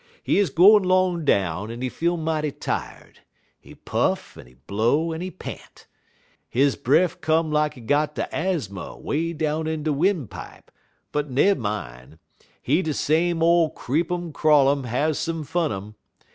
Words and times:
He 0.23 0.39
'uz 0.39 0.49
gwine 0.49 0.81
'long 0.81 1.23
down, 1.25 1.69
en 1.69 1.83
he 1.83 1.87
feel 1.87 2.17
mighty 2.17 2.49
tired; 2.51 3.19
he 3.59 3.75
puff, 3.75 4.35
en 4.35 4.47
he 4.47 4.55
blow, 4.55 5.11
en 5.11 5.21
he 5.21 5.29
pant. 5.29 5.85
He 6.49 6.61
breff 6.71 7.21
come 7.21 7.51
lak 7.51 7.75
he 7.75 7.81
got 7.81 8.15
de 8.15 8.27
azmy 8.33 8.99
'way 8.99 9.33
down 9.33 9.67
in 9.67 9.83
he 9.85 9.91
win' 9.91 10.27
pipe; 10.27 10.71
but, 11.11 11.29
nummine! 11.29 12.17
he 12.63 12.81
de 12.81 12.95
same 12.95 13.43
ole 13.43 13.69
Creep 13.69 14.11
um 14.11 14.33
crawl 14.33 14.69
um 14.69 14.85
Have 14.85 15.17
some 15.17 15.43
fun 15.43 15.71
um. 15.71 15.95